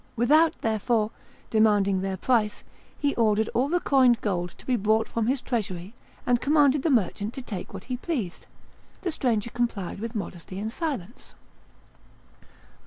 Without, 0.15 0.59
therefore, 0.61 1.11
demanding 1.51 2.01
their 2.01 2.17
price, 2.17 2.63
he 2.97 3.13
ordered 3.17 3.49
all 3.49 3.69
the 3.69 3.79
coined 3.79 4.19
gold 4.21 4.49
to 4.57 4.65
be 4.65 4.75
brought 4.75 5.07
from 5.07 5.27
his 5.27 5.43
treasury, 5.43 5.93
and 6.25 6.41
commanded 6.41 6.81
the 6.81 6.89
merchant 6.89 7.35
to 7.35 7.41
take 7.43 7.71
what 7.71 7.83
he 7.83 7.97
pleased; 7.97 8.47
the 9.01 9.11
stranger 9.11 9.51
complied 9.51 9.99
with 9.99 10.15
modesty 10.15 10.57
and 10.57 10.71
silence. 10.71 11.35